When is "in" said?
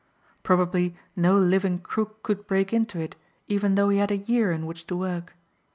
4.51-4.65